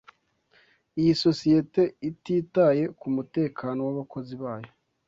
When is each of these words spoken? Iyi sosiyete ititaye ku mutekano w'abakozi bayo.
Iyi 0.99 1.13
sosiyete 1.23 1.81
ititaye 2.09 2.83
ku 2.99 3.07
mutekano 3.15 3.79
w'abakozi 3.87 4.33
bayo. 4.43 4.69